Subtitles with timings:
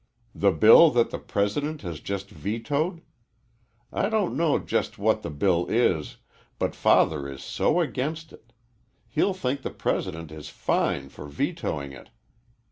[0.33, 3.03] The bill that the President has just vetoed?
[3.93, 6.17] I don't know just what the bill is,
[6.57, 8.51] but Father is so against it.
[9.07, 12.09] He'll think the President is fine for vetoing it!"